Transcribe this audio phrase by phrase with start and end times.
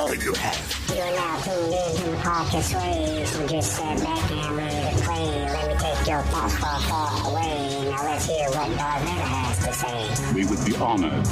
[0.00, 0.86] all you have.
[0.88, 5.02] You are now tuned in to the podcast Sway, just sit back and ready to
[5.04, 5.26] play.
[5.44, 7.90] Let me take your thoughts far, far away.
[7.90, 10.34] Now let's hear what Darth Vader has to say.
[10.34, 11.26] We would be honored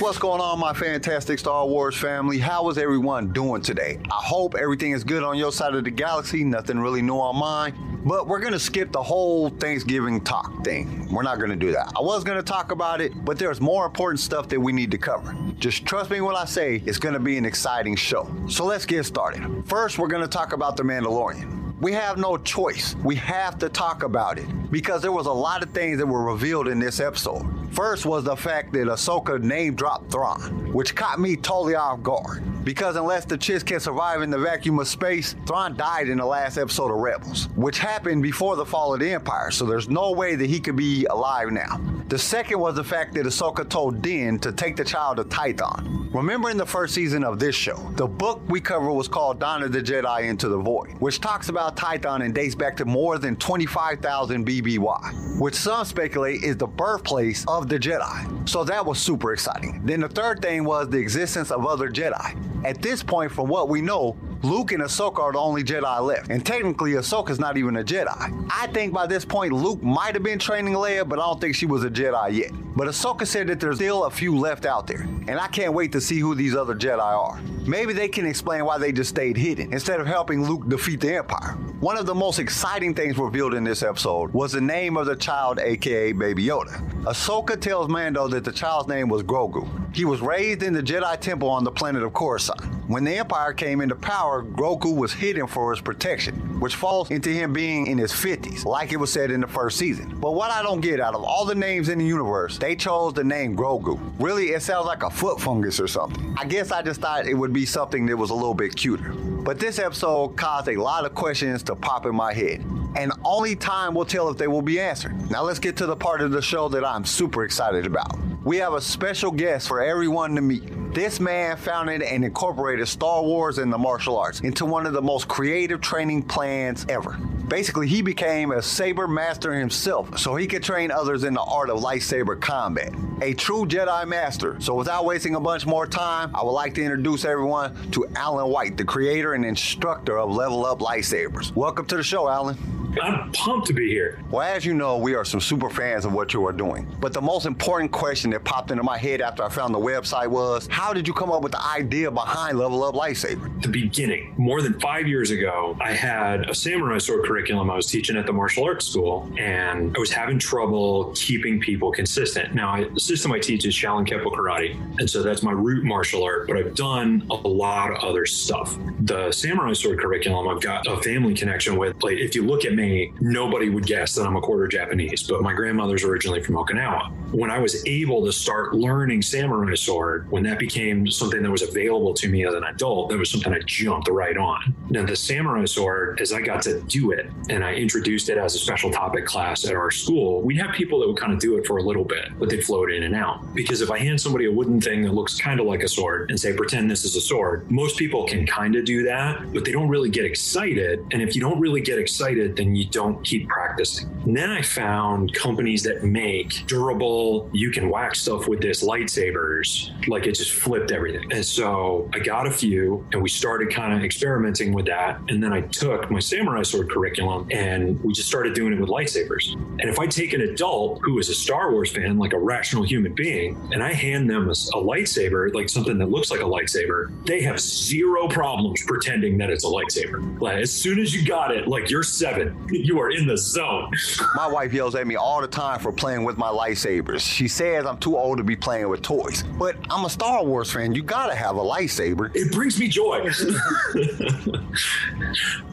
[0.00, 2.38] What's going on, my fantastic Star Wars family?
[2.38, 3.98] How is everyone doing today?
[4.10, 7.36] I hope everything is good on your side of the galaxy, nothing really new on
[7.36, 7.91] mine.
[8.04, 11.08] But we're gonna skip the whole Thanksgiving talk thing.
[11.12, 11.92] We're not gonna do that.
[11.96, 14.98] I was gonna talk about it, but there's more important stuff that we need to
[14.98, 15.36] cover.
[15.58, 18.28] Just trust me when I say it's gonna be an exciting show.
[18.48, 19.42] So let's get started.
[19.66, 22.94] First, we're gonna talk about The Mandalorian we have no choice.
[23.02, 26.22] We have to talk about it because there was a lot of things that were
[26.22, 27.44] revealed in this episode.
[27.72, 32.44] First was the fact that Ahsoka name dropped Thrawn, which caught me totally off guard.
[32.64, 36.24] Because unless the Chiss can survive in the vacuum of space, Thrawn died in the
[36.24, 40.12] last episode of Rebels, which happened before the fall of the Empire, so there's no
[40.12, 41.80] way that he could be alive now.
[42.06, 46.14] The second was the fact that Ahsoka told Din to take the child to Tython.
[46.14, 49.62] Remember in the first season of this show, the book we covered was called Dawn
[49.62, 53.18] of the Jedi Into the Void, which talks about Tython and dates back to more
[53.18, 58.48] than 25,000 BBY, which some speculate is the birthplace of the Jedi.
[58.48, 59.80] So that was super exciting.
[59.84, 62.64] Then the third thing was the existence of other Jedi.
[62.64, 66.28] At this point, from what we know, Luke and Ahsoka are the only Jedi left.
[66.28, 68.48] And technically, Ahsoka's not even a Jedi.
[68.50, 71.54] I think by this point, Luke might have been training Leia, but I don't think
[71.54, 72.50] she was a Jedi yet.
[72.74, 75.02] But Ahsoka said that there's still a few left out there.
[75.28, 77.40] And I can't wait to see who these other Jedi are.
[77.66, 81.14] Maybe they can explain why they just stayed hidden instead of helping Luke defeat the
[81.14, 81.52] Empire.
[81.78, 85.14] One of the most exciting things revealed in this episode was the name of the
[85.14, 86.80] child, aka Baby Yoda.
[87.04, 89.81] Ahsoka tells Mando that the child's name was Grogu.
[89.94, 92.62] He was raised in the Jedi Temple on the planet of Coruscant.
[92.88, 97.28] When the Empire came into power, Grogu was hidden for his protection, which falls into
[97.28, 100.18] him being in his 50s, like it was said in the first season.
[100.18, 103.12] But what I don't get out of all the names in the universe, they chose
[103.12, 104.00] the name Grogu.
[104.18, 106.34] Really, it sounds like a foot fungus or something.
[106.38, 109.12] I guess I just thought it would be something that was a little bit cuter.
[109.12, 112.64] But this episode caused a lot of questions to pop in my head
[112.96, 115.30] and only time will tell if they will be answered.
[115.30, 118.18] Now let's get to the part of the show that I'm super excited about.
[118.44, 120.64] We have a special guest for everyone to meet.
[120.92, 125.00] This man founded and incorporated Star Wars and the martial arts into one of the
[125.00, 127.12] most creative training plans ever.
[127.46, 131.70] Basically, he became a saber master himself so he could train others in the art
[131.70, 132.92] of lightsaber combat.
[133.20, 134.60] A true Jedi master.
[134.60, 138.48] So, without wasting a bunch more time, I would like to introduce everyone to Alan
[138.48, 141.54] White, the creator and instructor of Level Up Lightsabers.
[141.54, 142.81] Welcome to the show, Alan.
[143.00, 144.22] I'm pumped to be here.
[144.30, 146.86] Well, as you know, we are some super fans of what you are doing.
[147.00, 150.28] But the most important question that popped into my head after I found the website
[150.28, 153.62] was how did you come up with the idea behind Level Up Lightsaber?
[153.62, 157.86] The beginning, more than five years ago, I had a samurai sword curriculum I was
[157.86, 162.54] teaching at the martial arts school, and I was having trouble keeping people consistent.
[162.54, 165.84] Now, I, the system I teach is Shaolin Kempo Karate, and so that's my root
[165.84, 168.76] martial art, but I've done a lot of other stuff.
[169.00, 172.02] The samurai sword curriculum, I've got a family connection with.
[172.02, 175.42] Like, if you look at me, nobody would guess that I'm a quarter Japanese, but
[175.42, 177.12] my grandmother's originally from Okinawa.
[177.32, 181.62] When I was able to start learning samurai sword, when that became something that was
[181.62, 184.74] available to me as an adult, that was something I jumped right on.
[184.90, 188.54] Now, the samurai sword, as I got to do it and I introduced it as
[188.54, 191.56] a special topic class at our school, we'd have people that would kind of do
[191.56, 193.54] it for a little bit, but they'd float in and out.
[193.54, 196.30] Because if I hand somebody a wooden thing that looks kind of like a sword
[196.30, 199.64] and say, pretend this is a sword, most people can kind of do that, but
[199.64, 201.00] they don't really get excited.
[201.12, 204.08] And if you don't really get excited, then you don't keep practicing.
[204.24, 209.90] And then I found companies that make durable, you can whack stuff with this lightsabers,
[210.08, 211.32] like it just flipped everything.
[211.32, 215.20] And so I got a few and we started kind of experimenting with that.
[215.28, 218.90] And then I took my samurai sword curriculum and we just started doing it with
[218.90, 219.54] lightsabers.
[219.54, 222.82] And if I take an adult who is a Star Wars fan, like a rational
[222.82, 226.44] human being, and I hand them a, a lightsaber, like something that looks like a
[226.44, 230.40] lightsaber, they have zero problems pretending that it's a lightsaber.
[230.40, 233.90] Like as soon as you got it, like you're seven, you are in the zone.
[234.34, 237.20] My wife yells at me all the time for playing with my lightsabers.
[237.20, 239.44] She says I'm too old to be playing with toys.
[239.58, 240.94] But I'm a Star Wars fan.
[240.94, 242.30] You gotta have a lightsaber.
[242.34, 243.22] It brings me joy.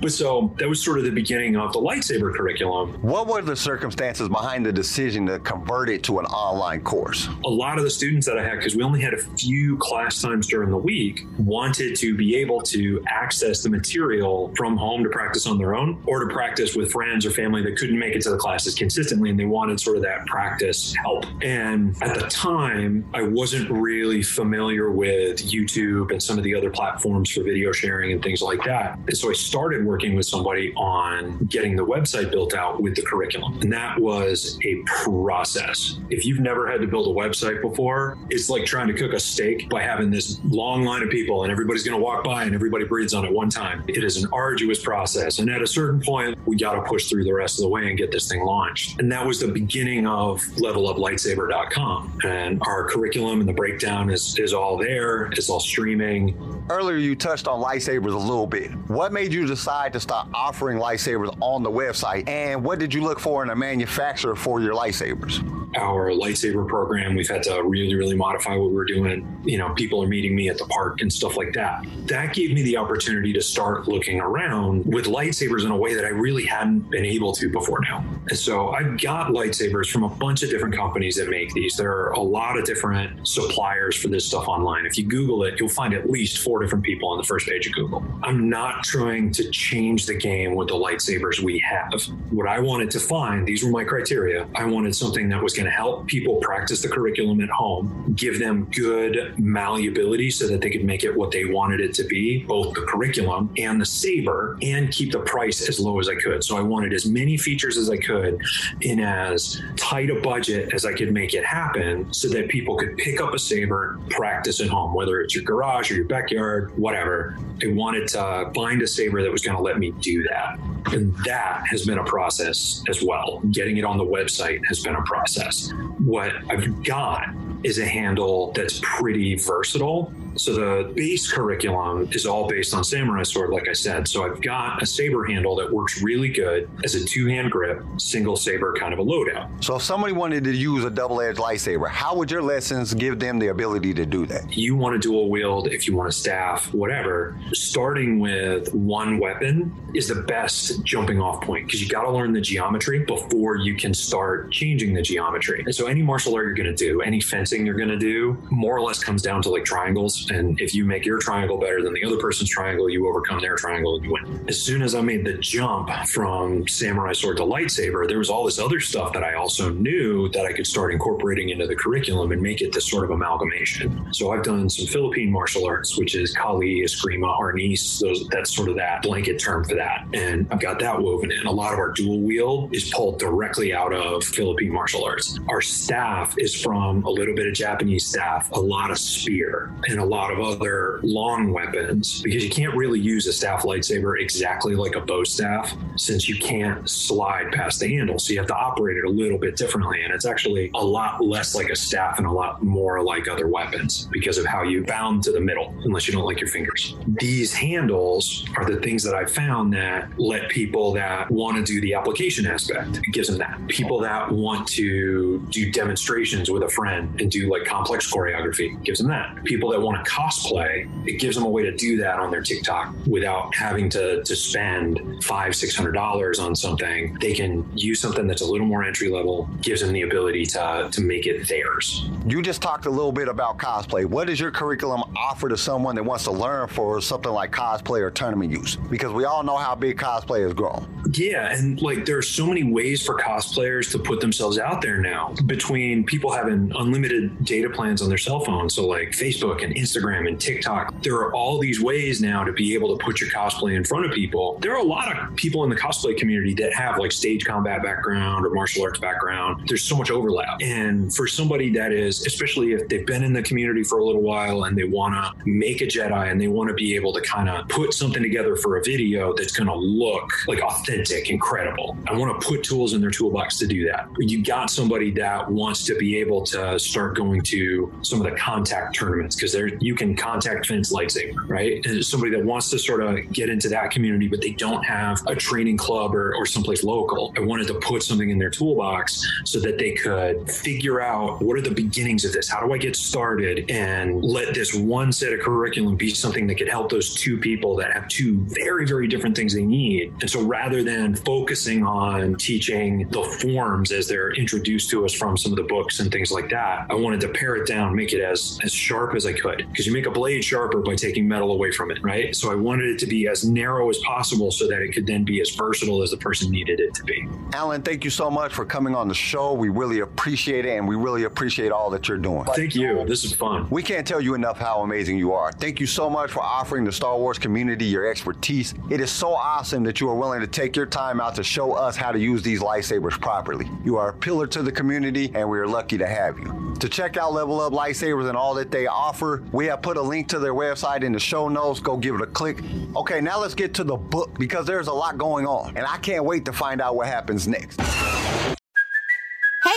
[0.01, 2.93] but so that was sort of the beginning of the lightsaber curriculum.
[3.01, 7.29] What were the circumstances behind the decision to convert it to an online course?
[7.45, 10.21] A lot of the students that I had, because we only had a few class
[10.21, 15.09] times during the week, wanted to be able to access the material from home to
[15.09, 18.21] practice on their own or to practice with friends or family that couldn't make it
[18.23, 21.25] to the classes consistently and they wanted sort of that practice help.
[21.41, 26.69] And at the time, I wasn't really familiar with YouTube and some of the other
[26.69, 28.97] platforms for video sharing and things like that.
[29.07, 33.01] And so I started working with somebody on getting the website built out with the
[33.01, 33.59] curriculum.
[33.61, 35.99] And that was a process.
[36.09, 39.19] If you've never had to build a website before, it's like trying to cook a
[39.19, 42.55] steak by having this long line of people and everybody's going to walk by and
[42.55, 43.83] everybody breathes on it one time.
[43.87, 45.39] It is an arduous process.
[45.39, 47.87] And at a certain point, we got to push through the rest of the way
[47.87, 48.99] and get this thing launched.
[48.99, 52.19] And that was the beginning of leveluplightsaber.com.
[52.23, 56.63] And our curriculum and the breakdown is, is all there, it's all streaming.
[56.69, 58.71] Earlier, you touched on lightsabers a little bit.
[58.87, 62.27] What made you decide to start offering lightsabers on the website?
[62.27, 65.43] And what did you look for in a manufacturer for your lightsabers?
[65.77, 67.15] our lightsaber program.
[67.15, 69.41] We've had to really, really modify what we're doing.
[69.43, 71.85] You know, people are meeting me at the park and stuff like that.
[72.05, 76.05] That gave me the opportunity to start looking around with lightsabers in a way that
[76.05, 78.03] I really hadn't been able to before now.
[78.29, 81.75] And so I've got lightsabers from a bunch of different companies that make these.
[81.75, 84.85] There are a lot of different suppliers for this stuff online.
[84.85, 87.67] If you Google it, you'll find at least four different people on the first page
[87.67, 88.03] of Google.
[88.23, 92.01] I'm not trying to change the game with the lightsabers we have.
[92.31, 94.47] What I wanted to find, these were my criteria.
[94.55, 98.39] I wanted something that was going to help people practice the curriculum at home, give
[98.39, 102.43] them good malleability so that they could make it what they wanted it to be,
[102.43, 106.38] both the curriculum and the saber, and keep the price as low as I could.
[106.43, 108.41] So I wanted as many features as I could
[108.81, 112.97] in as tight a budget as I could make it happen so that people could
[112.97, 117.37] pick up a saber, practice at home, whether it's your garage or your backyard, whatever.
[117.63, 120.59] I wanted to find a saber that was going to let me do that.
[120.93, 123.41] And that has been a process as well.
[123.51, 125.71] Getting it on the website has been a process.
[125.99, 127.27] What I've got
[127.63, 133.23] is a handle that's pretty versatile so the base curriculum is all based on samurai
[133.23, 134.07] sword, like I said.
[134.07, 138.37] So I've got a saber handle that works really good as a two-hand grip, single
[138.37, 139.63] saber kind of a loadout.
[139.63, 143.37] So if somebody wanted to use a double-edged lightsaber, how would your lessons give them
[143.37, 144.55] the ability to do that?
[144.55, 147.37] You want to dual wield, if you want to staff, whatever.
[147.51, 152.31] Starting with one weapon is the best jumping off point because you got to learn
[152.31, 155.63] the geometry before you can start changing the geometry.
[155.65, 158.37] And so any martial art you're going to do, any fencing you're going to do,
[158.49, 161.81] more or less comes down to like triangles and if you make your triangle better
[161.81, 164.45] than the other person's triangle, you overcome their triangle and you win.
[164.47, 168.45] As soon as I made the jump from samurai sword to lightsaber, there was all
[168.45, 172.31] this other stuff that I also knew that I could start incorporating into the curriculum
[172.31, 174.13] and make it this sort of amalgamation.
[174.13, 178.69] So I've done some Philippine martial arts, which is Kali, Eskrima, Arnis, those that's sort
[178.69, 180.05] of that blanket term for that.
[180.13, 181.45] And I've got that woven in.
[181.45, 185.39] A lot of our dual wield is pulled directly out of Philippine martial arts.
[185.49, 189.99] Our staff is from a little bit of Japanese staff, a lot of spear, and
[189.99, 194.75] a lot of other long weapons because you can't really use a staff lightsaber exactly
[194.75, 198.19] like a bow staff since you can't slide past the handle.
[198.19, 200.01] So you have to operate it a little bit differently.
[200.03, 203.47] And it's actually a lot less like a staff and a lot more like other
[203.47, 206.95] weapons because of how you bound to the middle, unless you don't like your fingers.
[207.07, 211.81] These handles are the things that I found that let people that want to do
[211.81, 213.59] the application aspect, it gives them that.
[213.67, 218.99] People that want to do demonstrations with a friend and do like complex choreography, gives
[218.99, 219.43] them that.
[219.43, 222.41] People that want to cosplay, it gives them a way to do that on their
[222.41, 227.17] TikTok without having to, to spend five, six hundred dollars on something.
[227.19, 230.89] They can use something that's a little more entry level, gives them the ability to,
[230.91, 232.05] to make it theirs.
[232.25, 234.05] You just talked a little bit about cosplay.
[234.05, 238.01] What does your curriculum offer to someone that wants to learn for something like cosplay
[238.01, 238.75] or tournament use?
[238.75, 240.87] Because we all know how big cosplay has grown.
[241.13, 244.99] Yeah, and like there are so many ways for cosplayers to put themselves out there
[244.99, 248.75] now between people having unlimited data plans on their cell phones.
[248.75, 250.93] So like Facebook and Instagram and TikTok.
[251.03, 254.05] There are all these ways now to be able to put your cosplay in front
[254.05, 254.57] of people.
[254.61, 257.83] There are a lot of people in the cosplay community that have like stage combat
[257.83, 259.67] background or martial arts background.
[259.67, 260.59] There's so much overlap.
[260.61, 264.21] And for somebody that is, especially if they've been in the community for a little
[264.21, 267.21] while and they want to make a Jedi and they want to be able to
[267.21, 271.97] kind of put something together for a video that's going to look like authentic incredible.
[272.07, 274.09] I want to put tools in their toolbox to do that.
[274.17, 278.37] You got somebody that wants to be able to start going to some of the
[278.37, 281.85] contact tournaments because there you can contact fence lightsaber, right?
[282.03, 285.35] Somebody that wants to sort of get into that community, but they don't have a
[285.35, 287.33] training club or, or someplace local.
[287.37, 291.57] I wanted to put something in their toolbox so that they could figure out what
[291.57, 292.49] are the beginnings of this?
[292.49, 293.69] How do I get started?
[293.69, 297.75] And let this one set of curriculum be something that could help those two people
[297.77, 300.13] that have two very, very different things they need.
[300.21, 305.37] And so rather than focusing on teaching the forms as they're introduced to us from
[305.37, 308.13] some of the books and things like that, I wanted to pare it down, make
[308.13, 309.67] it as as sharp as I could.
[309.69, 312.35] Because you make a blade sharper by taking metal away from it, right?
[312.35, 315.23] So I wanted it to be as narrow as possible so that it could then
[315.23, 317.27] be as versatile as the person needed it to be.
[317.53, 319.53] Alan, thank you so much for coming on the show.
[319.53, 322.45] We really appreciate it, and we really appreciate all that you're doing.
[322.55, 323.05] Thank you.
[323.05, 323.67] This is fun.
[323.69, 325.51] We can't tell you enough how amazing you are.
[325.51, 328.73] Thank you so much for offering the Star Wars community your expertise.
[328.89, 331.73] It is so awesome that you are willing to take your time out to show
[331.73, 333.69] us how to use these lightsabers properly.
[333.83, 336.73] You are a pillar to the community, and we are lucky to have you.
[336.79, 340.01] To check out Level Up Lightsabers and all that they offer, we have put a
[340.01, 341.81] link to their website in the show notes.
[341.81, 342.63] Go give it a click.
[342.95, 345.97] Okay, now let's get to the book because there's a lot going on, and I
[345.97, 347.77] can't wait to find out what happens next.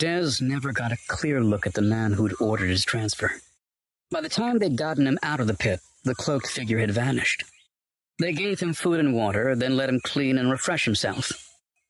[0.00, 3.32] Dez never got a clear look at the man who'd ordered his transfer.
[4.10, 7.44] By the time they'd gotten him out of the pit, the cloaked figure had vanished.
[8.18, 11.30] They gave him food and water, then let him clean and refresh himself.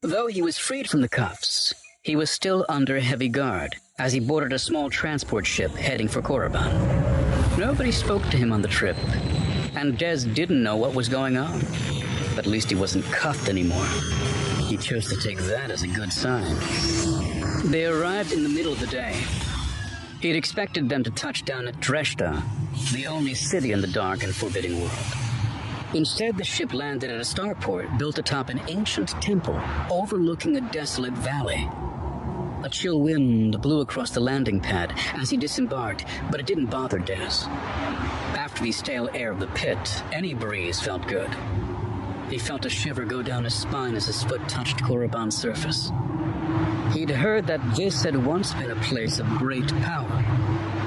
[0.03, 4.19] Though he was freed from the cuffs, he was still under heavy guard as he
[4.19, 7.59] boarded a small transport ship heading for Korriban.
[7.59, 8.97] Nobody spoke to him on the trip,
[9.77, 11.61] and Dez didn't know what was going on.
[12.35, 13.87] But at least he wasn't cuffed anymore.
[14.67, 16.57] He chose to take that as a good sign.
[17.65, 19.15] They arrived in the middle of the day.
[20.21, 22.43] He'd expected them to touch down at Dreshta,
[22.93, 24.91] the only city in the dark and forbidding world.
[25.93, 31.13] Instead, the ship landed at a starport built atop an ancient temple overlooking a desolate
[31.13, 31.69] valley.
[32.65, 36.99] A chill wind blew across the landing pad as he disembarked, but it didn't bother
[36.99, 37.47] Dez.
[38.37, 41.31] After the stale air of the pit, any breeze felt good.
[42.31, 45.91] He felt a shiver go down his spine as his foot touched Korriban's surface.
[46.93, 50.25] He'd heard that this had once been a place of great power,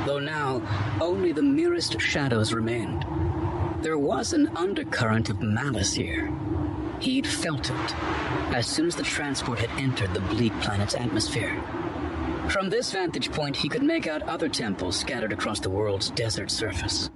[0.06, 0.62] though now
[1.00, 3.06] only the merest shadows remained.
[3.82, 6.30] There was an undercurrent of malice here.
[7.00, 7.96] He'd felt it
[8.54, 11.62] as soon as the transport had entered the bleak planet's atmosphere.
[12.50, 16.52] From this vantage point, he could make out other temples scattered across the world's desert
[16.52, 17.10] surface.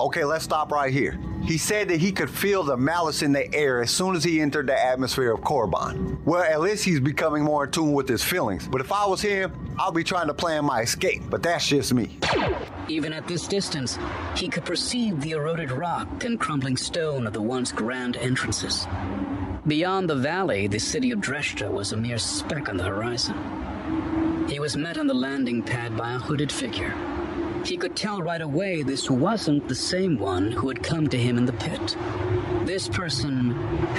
[0.00, 1.18] Okay, let's stop right here.
[1.44, 4.40] He said that he could feel the malice in the air as soon as he
[4.40, 6.22] entered the atmosphere of Korriban.
[6.24, 8.68] Well, at least he's becoming more in tune with his feelings.
[8.68, 11.22] But if I was him, I'll be trying to plan my escape.
[11.30, 12.18] But that's just me.
[12.88, 13.98] Even at this distance,
[14.36, 18.86] he could perceive the eroded rock and crumbling stone of the once grand entrances.
[19.66, 23.36] Beyond the valley, the city of Dreshta was a mere speck on the horizon.
[24.48, 26.94] He was met on the landing pad by a hooded figure.
[27.66, 31.36] He could tell right away this wasn't the same one who had come to him
[31.36, 31.96] in the pit.
[32.64, 33.50] This person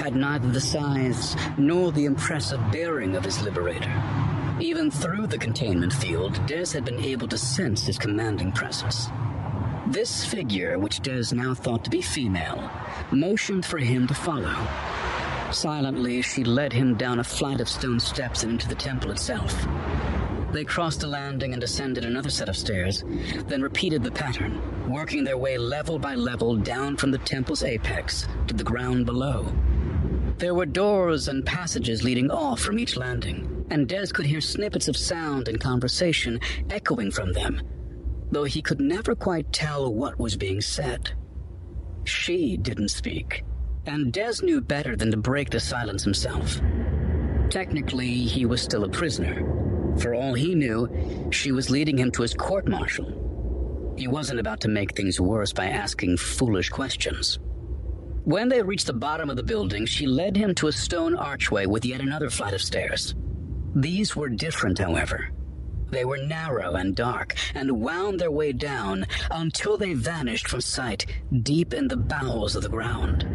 [0.02, 3.92] had neither the size nor the impressive bearing of his liberator.
[4.58, 9.06] Even through the containment field, Dez had been able to sense his commanding presence.
[9.86, 12.68] This figure, which Dez now thought to be female,
[13.12, 14.56] motioned for him to follow.
[15.52, 19.66] Silently, she led him down a flight of stone steps and into the temple itself.
[20.52, 23.04] They crossed a landing and descended another set of stairs,
[23.46, 28.26] then repeated the pattern, working their way level by level down from the temple's apex
[28.48, 29.52] to the ground below.
[30.38, 34.88] There were doors and passages leading off from each landing, and Dez could hear snippets
[34.88, 37.60] of sound and conversation echoing from them,
[38.30, 41.12] though he could never quite tell what was being said.
[42.04, 43.44] She didn't speak,
[43.86, 46.60] and Dez knew better than to break the silence himself.
[47.50, 49.59] Technically, he was still a prisoner.
[49.98, 53.94] For all he knew, she was leading him to his court martial.
[53.96, 57.38] He wasn't about to make things worse by asking foolish questions.
[58.24, 61.66] When they reached the bottom of the building, she led him to a stone archway
[61.66, 63.14] with yet another flight of stairs.
[63.74, 65.30] These were different, however.
[65.90, 71.06] They were narrow and dark and wound their way down until they vanished from sight
[71.42, 73.26] deep in the bowels of the ground.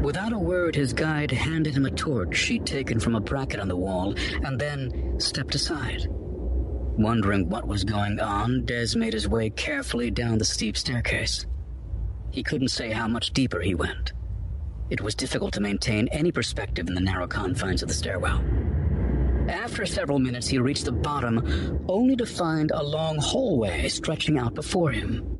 [0.00, 3.68] Without a word, his guide handed him a torch she'd taken from a bracket on
[3.68, 4.14] the wall
[4.44, 6.06] and then stepped aside.
[6.08, 11.44] Wondering what was going on, Dez made his way carefully down the steep staircase.
[12.30, 14.12] He couldn't say how much deeper he went.
[14.88, 18.42] It was difficult to maintain any perspective in the narrow confines of the stairwell.
[19.50, 24.54] After several minutes, he reached the bottom, only to find a long hallway stretching out
[24.54, 25.38] before him.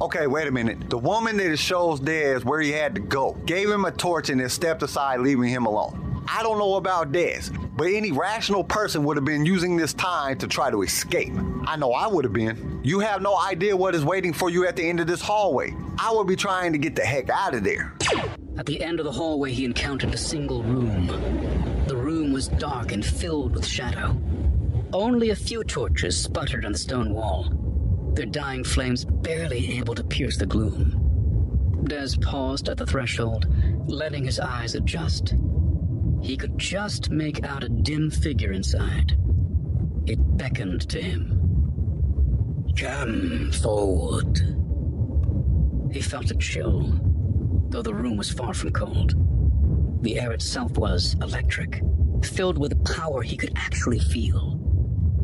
[0.00, 0.90] Okay, wait a minute.
[0.90, 4.40] The woman that shows Dez where he had to go gave him a torch and
[4.40, 6.24] then stepped aside, leaving him alone.
[6.28, 10.38] I don't know about Dez, but any rational person would have been using this time
[10.38, 11.32] to try to escape.
[11.66, 12.80] I know I would have been.
[12.82, 15.72] You have no idea what is waiting for you at the end of this hallway.
[15.98, 17.94] I would be trying to get the heck out of there.
[18.58, 21.08] At the end of the hallway, he encountered a single room.
[22.36, 24.14] Was dark and filled with shadow.
[24.92, 27.50] Only a few torches sputtered on the stone wall,
[28.12, 31.80] their dying flames barely able to pierce the gloom.
[31.88, 33.46] Des paused at the threshold,
[33.86, 35.34] letting his eyes adjust.
[36.20, 39.16] He could just make out a dim figure inside.
[40.04, 41.40] It beckoned to him.
[42.76, 44.42] Come forward.
[45.90, 47.00] He felt a chill,
[47.70, 49.14] though the room was far from cold.
[50.02, 51.80] The air itself was electric,
[52.24, 54.60] filled with power he could actually feel.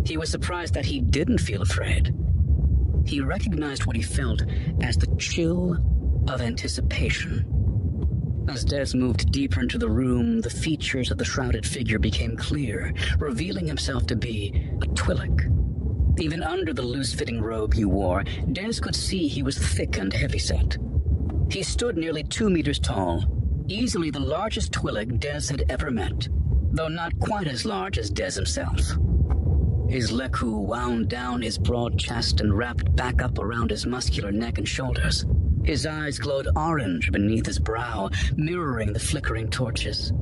[0.04, 2.14] He was surprised that he didn't feel afraid.
[3.06, 4.42] He recognized what he felt
[4.82, 5.76] as the chill
[6.28, 7.46] of anticipation.
[8.48, 12.92] As Des moved deeper into the room, the features of the shrouded figure became clear,
[13.18, 15.48] revealing himself to be a Twi'lek.
[16.18, 20.76] Even under the loose-fitting robe he wore, Des could see he was thick and heavyset.
[21.50, 23.24] He stood nearly two meters tall,
[23.68, 26.28] easily the largest Twi'lek Des had ever met,
[26.72, 28.80] though not quite as large as Des himself.
[29.88, 34.56] His lekku wound down his broad chest and wrapped back up around his muscular neck
[34.56, 35.26] and shoulders.
[35.64, 40.12] His eyes glowed orange beneath his brow, mirroring the flickering torches.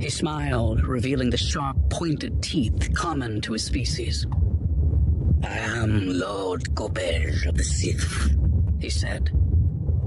[0.00, 4.26] He smiled, revealing the sharp, pointed teeth common to his species.
[5.44, 8.34] I am Lord Kopecz of the Sith,
[8.80, 9.30] he said.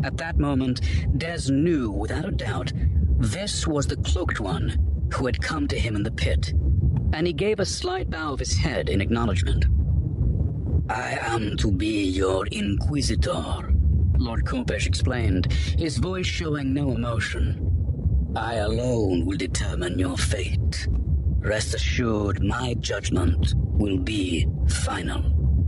[0.03, 0.81] At that moment,
[1.17, 2.73] Des knew without a doubt
[3.19, 6.53] this was the cloaked one who had come to him in the pit
[7.13, 9.65] and he gave a slight bow of his head in acknowledgement.
[10.89, 13.73] I am to be your inquisitor,
[14.17, 17.65] Lord Kopecz explained, his voice showing no emotion.
[18.35, 20.87] I alone will determine your fate.
[21.39, 25.38] Rest assured, my judgment will be final.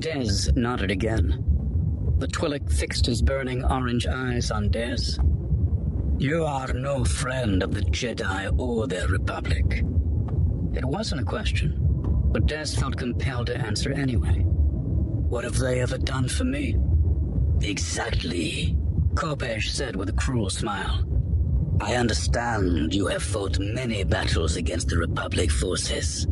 [0.00, 1.44] Des nodded again.
[2.16, 5.18] The Twi'lek fixed his burning orange eyes on Des.
[6.18, 9.84] You are no friend of the Jedi or their Republic.
[10.72, 11.76] It wasn't a question,
[12.32, 14.38] but Des felt compelled to answer anyway.
[14.38, 16.76] What have they ever done for me?
[17.60, 18.76] Exactly,
[19.14, 21.04] Kopecz said with a cruel smile.
[21.82, 26.26] I understand you have fought many battles against the Republic forces.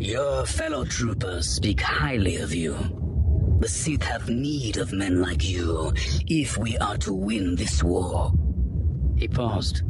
[0.00, 2.76] Your fellow troopers speak highly of you.
[3.58, 5.92] The Sith have need of men like you
[6.28, 8.32] if we are to win this war.
[9.16, 9.82] He paused.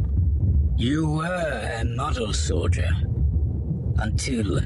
[0.78, 2.88] You were a model soldier
[3.98, 4.60] until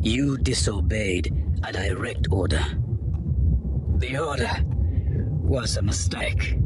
[0.00, 2.64] you disobeyed a direct order.
[3.96, 6.56] The order was a mistake,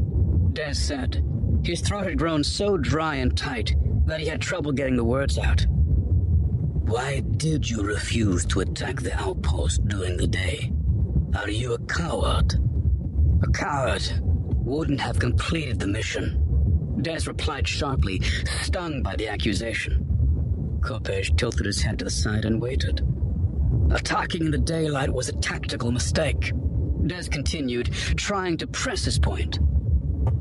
[0.52, 1.24] Des said.
[1.64, 5.38] His throat had grown so dry and tight that he had trouble getting the words
[5.38, 5.64] out.
[6.86, 10.72] Why did you refuse to attack the outpost during the day?
[11.34, 12.54] Are you a coward?
[13.42, 16.40] A coward wouldn't have completed the mission.
[17.02, 18.20] Des replied sharply,
[18.62, 20.06] stung by the accusation.
[20.80, 23.04] Kopecz tilted his head to the side and waited.
[23.90, 26.52] Attacking in the daylight was a tactical mistake.
[27.06, 29.58] Des continued, trying to press his point.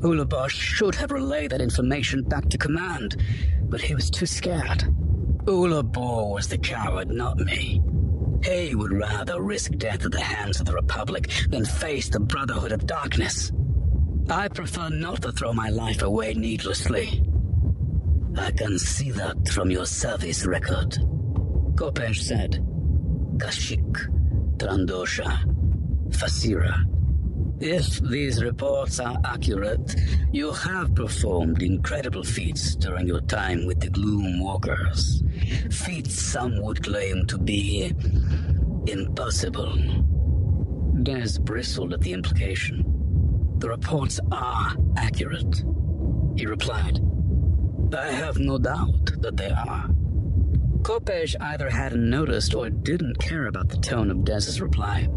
[0.00, 3.16] Ulabar should have relayed that information back to command,
[3.62, 4.84] but he was too scared.
[5.46, 7.80] Ulabor was the coward, not me.
[8.44, 12.72] He would rather risk death at the hands of the Republic than face the Brotherhood
[12.72, 13.52] of Darkness.
[14.28, 17.22] I prefer not to throw my life away needlessly.
[18.36, 20.98] I can see that from your service record.
[21.74, 22.64] Kopecz said.
[23.38, 25.44] Kashyyyk, Trandosha,
[26.08, 26.84] Phaseera.
[27.60, 29.94] If these reports are accurate,
[30.32, 35.22] you have performed incredible feats during your time with the Gloom Walkers.
[35.70, 37.92] Feats some would claim to be
[38.86, 39.76] impossible.
[41.02, 42.84] Des bristled at the implication.
[43.58, 45.62] The reports are accurate,
[46.36, 47.00] he replied.
[47.96, 49.88] I have no doubt that they are.
[50.82, 55.08] Kopecz either hadn't noticed or didn't care about the tone of Des's reply.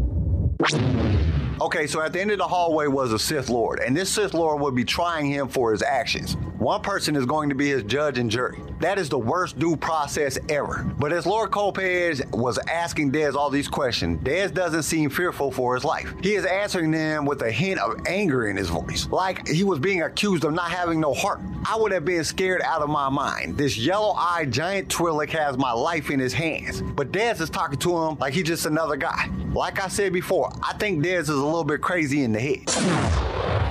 [1.60, 4.34] Okay, so at the end of the hallway was a Sith Lord, and this Sith
[4.34, 6.36] Lord would be trying him for his actions.
[6.60, 8.60] One person is going to be his judge and jury.
[8.80, 10.84] That is the worst due process ever.
[10.98, 15.74] But as Lord Kopecz was asking Dez all these questions, Dez doesn't seem fearful for
[15.74, 16.12] his life.
[16.22, 19.78] He is answering them with a hint of anger in his voice, like he was
[19.78, 21.40] being accused of not having no heart.
[21.64, 23.56] I would have been scared out of my mind.
[23.56, 26.82] This yellow eyed giant Twi'lek has my life in his hands.
[26.82, 29.30] But Dez is talking to him like he's just another guy.
[29.54, 33.69] Like I said before, I think Dez is a little bit crazy in the head.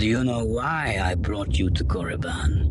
[0.00, 2.64] Do you know why I brought you to Korriban?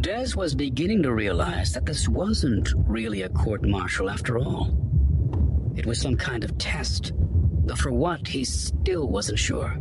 [0.00, 4.74] Des was beginning to realize that this wasn't really a court martial after all.
[5.76, 7.12] It was some kind of test,
[7.66, 9.76] though for what he still wasn't sure.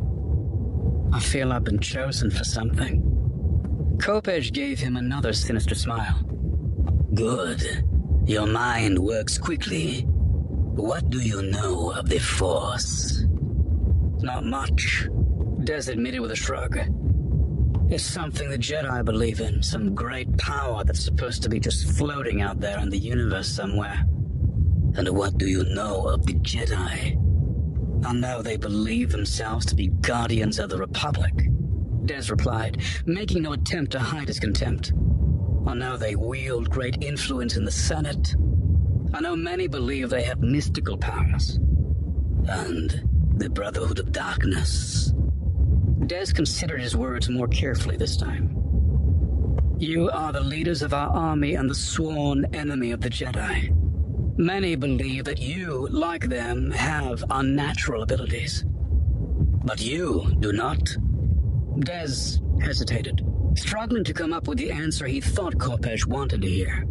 [1.13, 3.01] I feel I've been chosen for something.
[3.95, 6.19] Kopecz gave him another sinister smile.
[7.13, 7.85] Good.
[8.25, 10.01] Your mind works quickly.
[10.01, 13.23] What do you know of the Force?
[14.19, 15.07] Not much,
[15.67, 16.77] Dez admitted with a shrug.
[17.89, 22.41] It's something the Jedi believe in, some great power that's supposed to be just floating
[22.41, 24.05] out there in the universe somewhere.
[24.95, 27.21] And what do you know of the Jedi?
[28.05, 31.33] I know they believe themselves to be guardians of the Republic.
[32.05, 34.93] Dez replied, making no attempt to hide his contempt.
[35.67, 38.35] I know they wield great influence in the Senate.
[39.13, 41.59] I know many believe they have mystical powers.
[42.47, 43.03] And
[43.35, 45.11] the Brotherhood of Darkness.
[46.07, 48.55] Dez considered his words more carefully this time.
[49.77, 53.75] You are the leaders of our army and the sworn enemy of the Jedi.
[54.37, 58.63] Many believe that you, like them, have unnatural abilities.
[59.65, 60.79] But you do not.
[61.79, 63.21] Dez hesitated,
[63.55, 66.85] struggling to come up with the answer he thought Kopecz wanted to hear.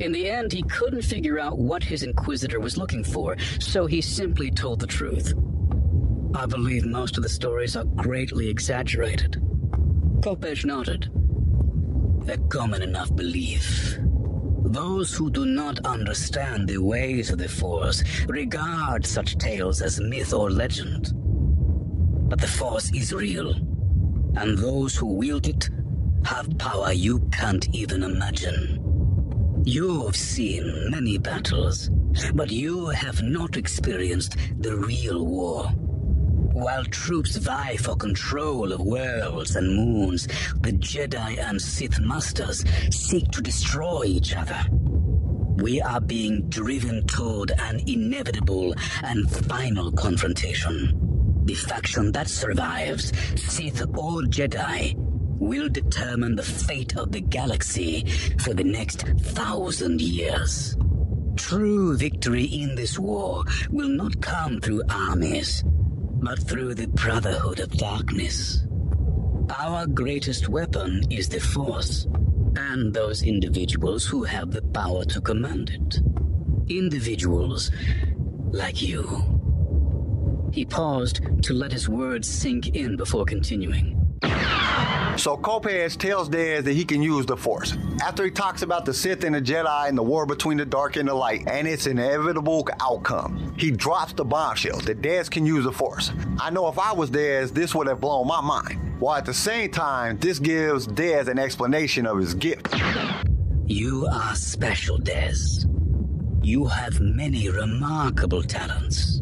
[0.00, 4.00] In the end, he couldn't figure out what his Inquisitor was looking for, so he
[4.00, 5.34] simply told the truth.
[6.34, 9.42] I believe most of the stories are greatly exaggerated.
[10.20, 11.10] Kopecz nodded.
[12.28, 13.98] A common enough belief.
[14.64, 20.34] Those who do not understand the ways of the Force regard such tales as myth
[20.34, 21.12] or legend.
[22.28, 23.54] But the Force is real,
[24.36, 25.70] and those who wield it
[26.24, 29.62] have power you can't even imagine.
[29.64, 31.88] You've seen many battles,
[32.34, 35.70] but you have not experienced the real war.
[36.58, 40.26] While troops vie for control of worlds and moons,
[40.60, 44.60] the Jedi and Sith Masters seek to destroy each other.
[45.62, 51.44] We are being driven toward an inevitable and final confrontation.
[51.44, 54.96] The faction that survives, Sith or Jedi,
[55.38, 58.04] will determine the fate of the galaxy
[58.40, 60.76] for the next thousand years.
[61.36, 65.62] True victory in this war will not come through armies,
[66.20, 68.64] but through the Brotherhood of Darkness.
[69.58, 72.06] Our greatest weapon is the Force,
[72.56, 76.00] and those individuals who have the power to command it.
[76.68, 77.70] Individuals
[78.50, 79.04] like you.
[80.52, 83.94] He paused to let his words sink in before continuing.
[85.18, 87.76] So Kopecz tells Dez that he can use the Force.
[88.00, 90.94] After he talks about the Sith and the Jedi and the war between the dark
[90.94, 95.64] and the light and its inevitable outcome, he drops the bombshell that Dez can use
[95.64, 96.12] the Force.
[96.40, 99.00] I know if I was Dez, this would have blown my mind.
[99.00, 102.72] While at the same time, this gives Dez an explanation of his gift.
[103.66, 105.64] You are special, Dez.
[106.44, 109.20] You have many remarkable talents.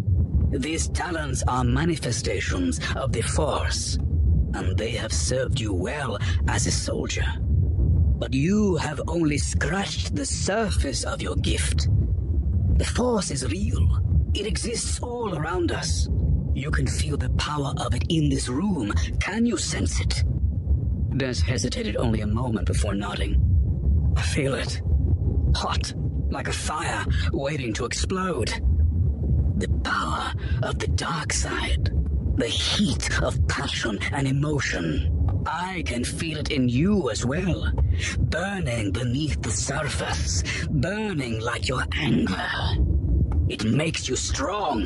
[0.50, 3.98] These talents are manifestations of the Force,
[4.56, 7.26] and they have served you well as a soldier.
[8.18, 11.88] But you have only scratched the surface of your gift.
[12.78, 14.00] The Force is real.
[14.34, 16.08] It exists all around us.
[16.54, 18.92] You can feel the power of it in this room.
[19.20, 20.24] Can you sense it?
[21.16, 23.34] Des hesitated only a moment before nodding.
[24.16, 24.80] I feel it.
[25.54, 25.92] Hot,
[26.30, 28.48] like a fire, waiting to explode.
[29.58, 31.95] The power of the dark side.
[32.36, 35.44] The heat of passion and emotion.
[35.46, 37.72] I can feel it in you as well.
[38.18, 40.42] Burning beneath the surface.
[40.68, 42.46] Burning like your anger.
[43.48, 44.82] It makes you strong.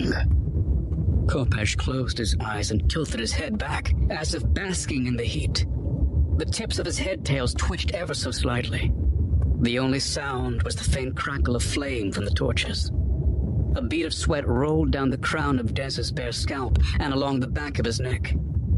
[1.27, 5.67] Kopecz closed his eyes and tilted his head back, as if basking in the heat.
[6.37, 8.93] The tips of his head tails twitched ever so slightly.
[9.61, 12.93] The only sound was the faint crackle of flame from the torches.
[13.77, 17.47] A bead of sweat rolled down the crown of Dez's bare scalp and along the
[17.47, 18.35] back of his neck.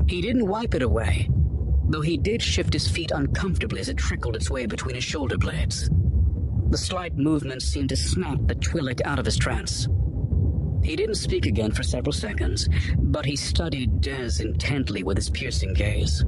[0.06, 1.28] He didn't wipe it away,
[1.88, 5.38] though he did shift his feet uncomfortably as it trickled its way between his shoulder
[5.38, 5.88] blades.
[6.68, 9.88] The slight movement seemed to snap the Twi'lek out of his trance.
[10.82, 15.74] He didn't speak again for several seconds, but he studied Dez intently with his piercing
[15.74, 16.24] gaze.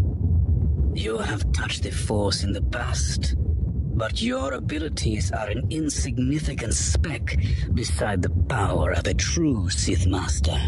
[0.95, 7.37] You have touched the Force in the past, but your abilities are an insignificant speck
[7.73, 10.59] beside the power of a true Sith Master.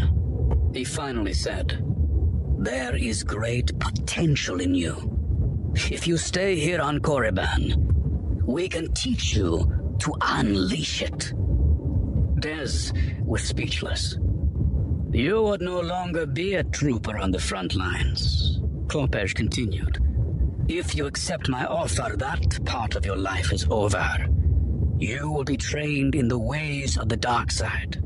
[0.73, 1.83] He finally said,
[2.59, 4.95] There is great potential in you.
[5.91, 7.75] If you stay here on Korriban,
[8.45, 11.33] we can teach you to unleash it.
[12.39, 12.93] Dez
[13.25, 14.17] was speechless.
[15.11, 19.99] You would no longer be a trooper on the front lines, Kopecz continued.
[20.67, 24.27] If you accept my offer, that part of your life is over.
[24.99, 28.01] You will be trained in the ways of the dark side.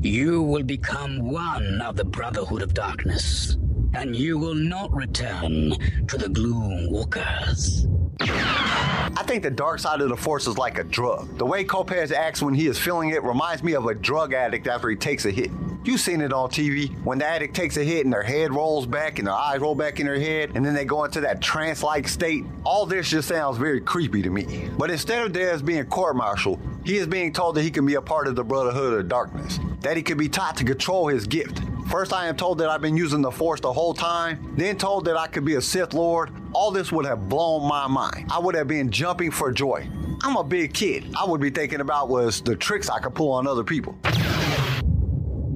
[0.00, 3.56] You will become one of the Brotherhood of Darkness,
[3.94, 5.74] and you will not return
[6.06, 7.88] to the Gloom Walkers.
[8.20, 11.38] I think the dark side of the force is like a drug.
[11.38, 14.68] The way Kopecz acts when he is feeling it reminds me of a drug addict
[14.68, 15.50] after he takes a hit.
[15.88, 18.84] You've seen it on TV when the addict takes a hit and their head rolls
[18.84, 21.40] back and their eyes roll back in their head, and then they go into that
[21.40, 22.44] trance like state.
[22.62, 24.68] All this just sounds very creepy to me.
[24.76, 27.94] But instead of Dez being court martialed, he is being told that he can be
[27.94, 31.26] a part of the Brotherhood of Darkness, that he can be taught to control his
[31.26, 31.62] gift.
[31.88, 35.06] First, I am told that I've been using the Force the whole time, then told
[35.06, 36.30] that I could be a Sith Lord.
[36.52, 38.26] All this would have blown my mind.
[38.30, 39.88] I would have been jumping for joy.
[40.22, 41.14] I'm a big kid.
[41.18, 43.96] I would be thinking about was the tricks I could pull on other people.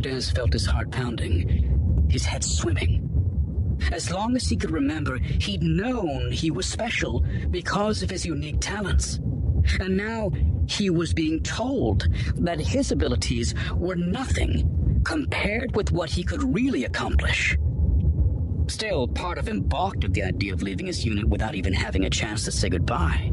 [0.02, 3.08] Dez felt his heart pounding, his head swimming.
[3.92, 8.60] As long as he could remember, he'd known he was special because of his unique
[8.60, 9.20] talents.
[9.78, 10.32] And now
[10.66, 16.84] he was being told that his abilities were nothing compared with what he could really
[16.84, 17.56] accomplish.
[18.68, 22.04] Still, part of him balked at the idea of leaving his unit without even having
[22.04, 23.30] a chance to say goodbye.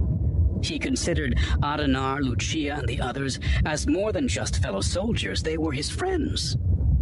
[0.62, 5.42] He considered Adenar, Lucia, and the others as more than just fellow soldiers.
[5.44, 6.58] They were his friends.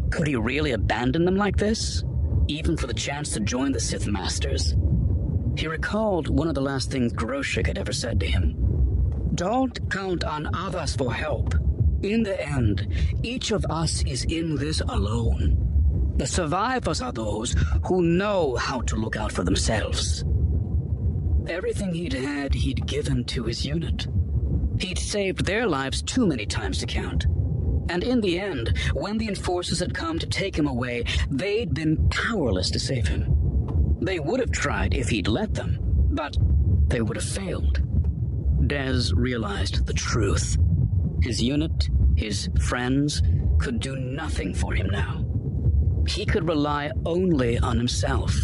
[0.09, 2.03] Could he really abandon them like this?
[2.47, 4.75] Even for the chance to join the Sith Masters?
[5.57, 8.55] He recalled one of the last things Groshek had ever said to him.
[9.33, 11.55] Don't count on others for help.
[12.03, 12.87] In the end,
[13.23, 15.57] each of us is in this alone.
[16.17, 17.55] The survivors are those
[17.87, 20.23] who know how to look out for themselves.
[21.49, 24.07] Everything he'd had, he'd given to his unit.
[24.79, 27.25] He'd saved their lives too many times to count.
[27.89, 32.09] And in the end, when the enforcers had come to take him away, they'd been
[32.09, 33.97] powerless to save him.
[34.01, 35.77] They would have tried if he'd let them,
[36.11, 36.37] but
[36.87, 37.81] they would have failed.
[38.67, 40.57] Dez realized the truth.
[41.21, 43.21] His unit, his friends,
[43.57, 45.25] could do nothing for him now.
[46.07, 48.35] He could rely only on himself,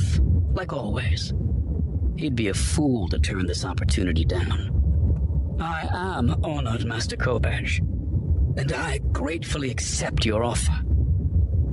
[0.54, 1.34] like always.
[2.16, 5.58] He'd be a fool to turn this opportunity down.
[5.60, 7.80] I am honored, Master Kopecz,
[8.58, 10.80] and I gratefully accept your offer.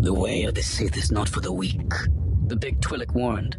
[0.01, 1.93] The way of the Sith is not for the weak,
[2.47, 3.57] the big Twi'lek warned.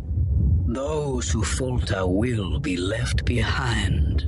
[0.67, 4.25] Those who falter will be left behind.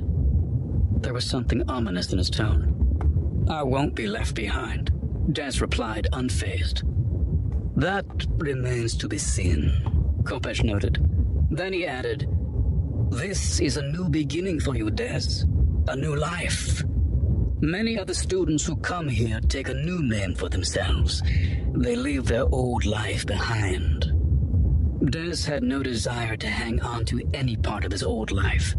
[1.02, 3.46] There was something ominous in his tone.
[3.48, 4.90] I won't be left behind,
[5.30, 6.82] Dez replied, unfazed.
[7.76, 9.72] That remains to be seen,
[10.22, 11.04] Kopecz noted.
[11.50, 12.28] Then he added,
[13.10, 15.44] This is a new beginning for you, Des.
[15.88, 16.82] A new life.
[17.60, 21.22] Many of the students who come here take a new name for themselves.
[21.74, 24.12] They leave their old life behind.
[25.10, 28.74] Des had no desire to hang on to any part of his old life.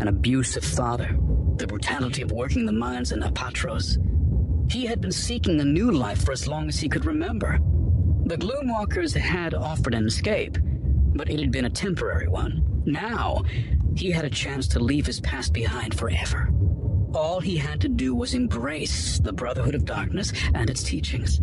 [0.00, 1.16] An abusive father,
[1.56, 3.98] the brutality of working the mines in Apatros.
[4.70, 7.58] He had been seeking a new life for as long as he could remember.
[8.24, 10.58] The Gloomwalkers had offered an escape,
[11.14, 12.69] but it had been a temporary one.
[12.90, 13.44] Now,
[13.94, 16.50] he had a chance to leave his past behind forever.
[17.14, 21.40] All he had to do was embrace the Brotherhood of Darkness and its teachings.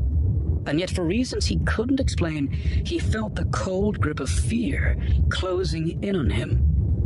[0.66, 4.98] And yet, for reasons he couldn't explain, he felt the cold grip of fear
[5.30, 6.64] closing in on him.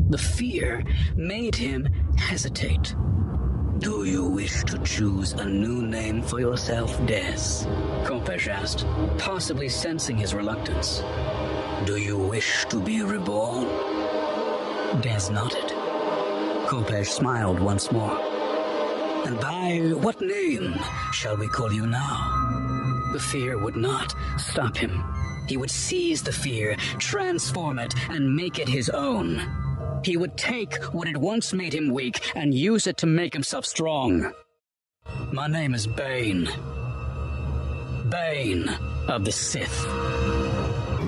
[0.10, 0.84] The fear
[1.16, 2.96] made him hesitate.
[3.78, 7.66] Do you wish to choose a new name for yourself, Des?
[8.04, 8.86] Kopecz asked,
[9.18, 11.04] possibly sensing his reluctance.
[11.86, 14.01] Do you wish to be reborn?
[15.00, 15.72] Dez nodded.
[16.68, 18.20] Kopecz smiled once more.
[19.26, 20.76] And by what name
[21.14, 23.10] shall we call you now?
[23.14, 25.04] The fear would not stop him.
[25.48, 29.42] He would seize the fear, transform it, and make it his own.
[30.04, 33.66] He would take what had once made him weak and use it to make himself
[33.66, 34.34] strong.
[35.32, 36.50] My name is Bane.
[38.10, 38.70] Bane
[39.08, 39.86] of the Sith.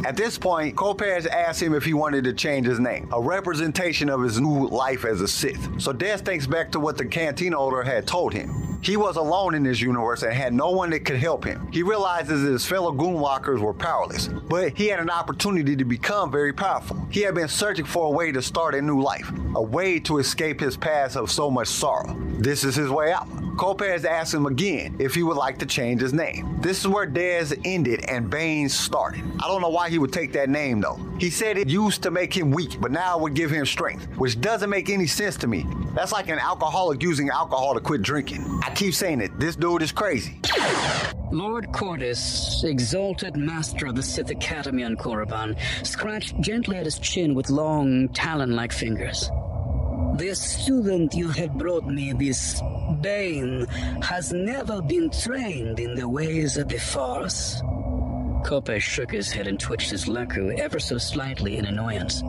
[0.06, 4.10] At this point, Kopecz asked him if he wanted to change his name, a representation
[4.10, 5.82] of his new life as a Sith.
[5.82, 8.73] So Dez thinks back to what the canteen owner had told him.
[8.84, 11.70] He was alone in this universe and had no one that could help him.
[11.72, 16.30] He realizes that his fellow Goonwalkers were powerless, but he had an opportunity to become
[16.30, 17.08] very powerful.
[17.10, 20.18] He had been searching for a way to start a new life, a way to
[20.18, 22.14] escape his past of so much sorrow.
[22.40, 23.30] This is his way out.
[23.56, 26.60] Kopecz asks him again if he would like to change his name.
[26.60, 29.24] This is where Dez ended and Bane started.
[29.42, 31.00] I don't know why he would take that name though.
[31.20, 34.08] He said it used to make him weak, but now it would give him strength,
[34.18, 35.68] which doesn't make any sense to me.
[35.94, 38.44] That's like an alcoholic using alcohol to quit drinking.
[38.64, 40.40] I keep saying it, this dude is crazy.
[41.32, 47.34] Lord Qordis, exalted master of the Sith Academy on Korriban, scratched gently at his chin
[47.34, 49.30] with long, talon-like fingers.
[50.18, 52.62] The student you have brought me, this
[53.02, 53.66] Bane,
[54.04, 57.62] has never been trained in the ways of the Force.
[58.44, 62.22] Kopecz shook his head and twitched his lekku ever so slightly in annoyance.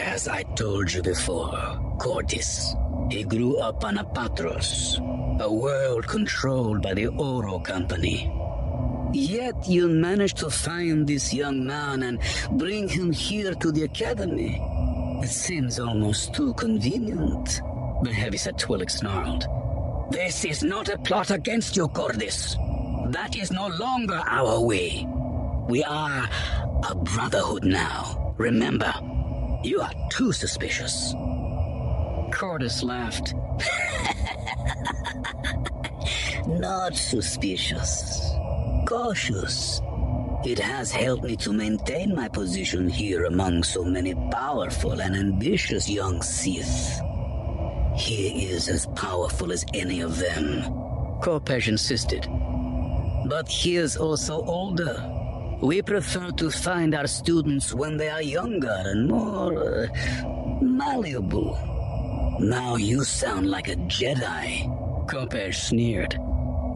[0.00, 1.52] As I told you before,
[1.98, 2.74] Qordis,
[3.10, 4.98] he grew up on a Apatros,
[5.40, 8.32] a world controlled by the Oro Company.
[9.12, 12.18] Yet you managed to find this young man and
[12.52, 14.60] bring him here to the Academy.
[15.22, 17.60] It seems almost too convenient.
[18.02, 19.46] The heavyset Twi'lek snarled.
[20.10, 22.56] This is not a plot against you, Qordis.
[23.12, 25.06] That is no longer our way.
[25.68, 26.28] We are
[26.88, 28.34] a brotherhood now.
[28.36, 28.92] Remember,
[29.62, 31.14] you are too suspicious.
[32.34, 33.32] Qordis laughed.
[36.48, 38.32] Not suspicious.
[38.88, 39.80] Cautious.
[40.44, 45.88] It has helped me to maintain my position here among so many powerful and ambitious
[45.88, 47.00] young Sith.
[47.96, 50.62] He is as powerful as any of them.
[51.22, 52.26] Kopecz insisted.
[53.26, 54.96] But he is also older.
[55.62, 59.86] We prefer to find our students when they are younger and more uh,
[60.60, 61.73] malleable.
[62.40, 65.06] Now you sound like a Jedi.
[65.06, 66.18] Kopecz sneered.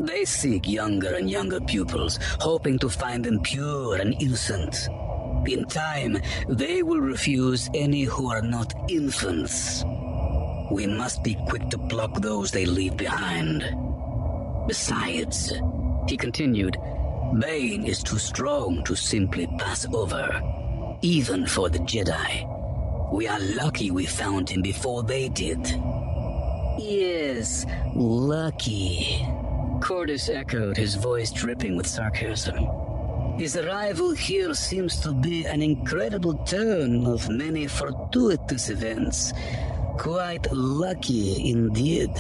[0.00, 4.88] They seek younger and younger pupils, hoping to find them pure and innocent.
[5.46, 6.18] In time,
[6.48, 9.82] they will refuse any who are not infants.
[10.70, 13.64] We must be quick to pluck those they leave behind.
[14.68, 15.52] Besides,
[16.06, 16.76] he continued,
[17.40, 20.40] Bane is too strong to simply pass over,
[21.02, 22.57] even for the Jedi.
[23.10, 25.66] We are lucky we found him before they did.
[26.78, 29.26] Yes, lucky.
[29.80, 32.66] Qordis echoed, his voice dripping with sarcasm.
[33.38, 39.32] His arrival here seems to be an incredible turn of many fortuitous events.
[39.96, 42.10] Quite lucky indeed.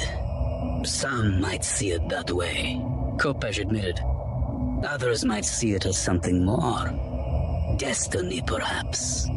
[0.84, 2.80] Some might see it that way,
[3.16, 4.00] Kopecz admitted.
[4.84, 6.92] Others might see it as something more.
[7.76, 9.28] Destiny, perhaps.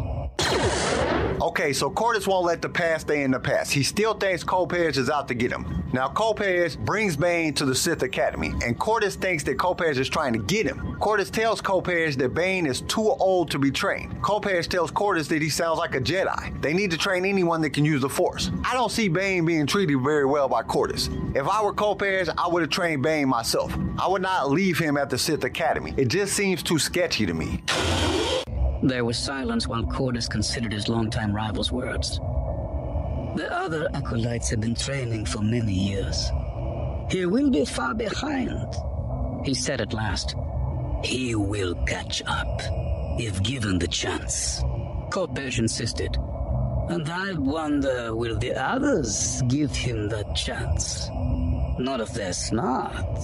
[1.41, 3.71] Okay, so Qordis won't let the past stay in the past.
[3.71, 5.83] He still thinks Kopecz is out to get him.
[5.91, 10.33] Now, Kopecz brings Bane to the Sith Academy, and Qordis thinks that Kopecz is trying
[10.33, 10.95] to get him.
[10.99, 14.13] Qordis tells Kopecz that Bane is too old to be trained.
[14.21, 16.61] Kopecz tells Qordis that he sounds like a Jedi.
[16.61, 18.51] They need to train anyone that can use the Force.
[18.63, 21.09] I don't see Bane being treated very well by Qordis.
[21.35, 23.75] If I were Kopecz, I would have trained Bane myself.
[23.99, 25.93] I would not leave him at the Sith Academy.
[25.97, 27.63] It just seems too sketchy to me.
[28.83, 32.17] There was silence while Qordis considered his longtime rival's words.
[33.35, 36.31] The other acolytes have been training for many years.
[37.09, 38.73] He will be far behind,
[39.45, 40.35] he said at last.
[41.03, 42.61] He will catch up,
[43.19, 44.61] if given the chance.
[45.09, 46.17] Kopecz insisted.
[46.89, 51.07] And I wonder, will the others give him that chance?
[51.77, 53.19] Not if they're smart.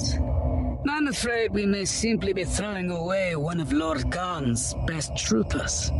[0.89, 5.91] I'm afraid we may simply be throwing away one of Lord Kaan's best troopers.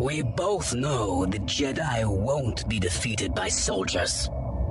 [0.00, 4.28] We both know the Jedi won't be defeated by soldiers.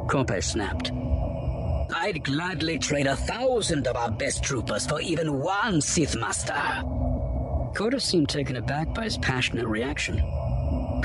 [0.07, 0.91] Kopecz snapped.
[1.95, 6.53] I'd gladly trade a thousand of our best troopers for even one Sith Master.
[7.73, 10.17] Qordis seemed taken aback by his passionate reaction.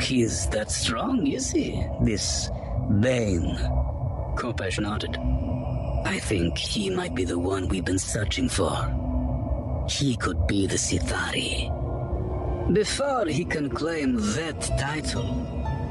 [0.00, 1.86] He's that strong, is he?
[2.00, 2.50] This
[3.00, 3.56] Bane.
[4.36, 5.16] Kopecz nodded.
[6.04, 8.74] I think he might be the one we've been searching for.
[9.88, 11.70] He could be the Sith'ari.
[12.72, 15.46] Before he can claim that title,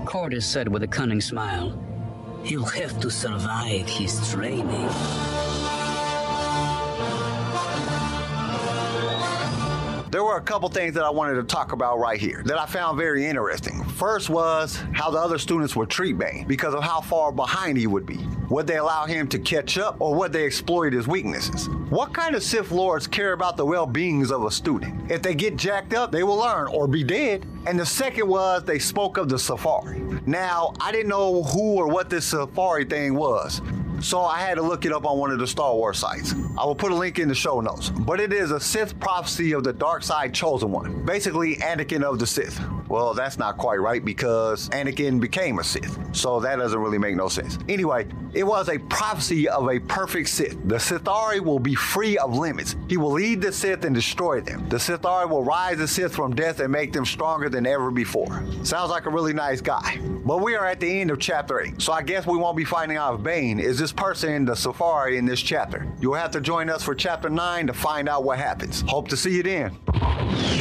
[0.05, 1.77] Qordis said with a cunning smile,
[2.43, 4.89] he'll have to survive his training.
[10.11, 12.65] There were a couple things that I wanted to talk about right here that I
[12.65, 13.81] found very interesting.
[13.81, 17.87] First was how the other students would treat Bane because of how far behind he
[17.87, 18.19] would be.
[18.49, 21.69] Would they allow him to catch up or would they exploit his weaknesses?
[21.89, 25.09] What kind of Sith Lords care about the well beings of a student?
[25.09, 27.45] If they get jacked up, they will learn or be dead.
[27.65, 30.27] And the second was they spoke of the Sith'ari.
[30.27, 33.61] Now, I didn't know who or what this Sith'ari thing was.
[34.01, 36.33] So I had to look it up on one of the Star Wars sites.
[36.57, 37.89] I will put a link in the show notes.
[37.89, 41.05] But it is a Sith prophecy of the dark side chosen one.
[41.05, 42.59] Basically, Anakin of the Sith.
[42.91, 45.97] Well, that's not quite right because Anakin became a Sith.
[46.13, 47.57] So that doesn't really make no sense.
[47.69, 50.57] Anyway, it was a prophecy of a perfect Sith.
[50.65, 52.75] The Sith'ari will be free of limits.
[52.89, 54.67] He will lead the Sith and destroy them.
[54.67, 58.43] The Sith'ari will rise the Sith from death and make them stronger than ever before.
[58.63, 59.97] Sounds like a really nice guy.
[60.25, 62.65] But we are at the end of chapter 8, so I guess we won't be
[62.65, 65.87] finding out Bane is this person the Sith'ari in this chapter.
[66.01, 68.81] You'll have to join us for chapter 9 to find out what happens.
[68.81, 70.60] Hope to see you then.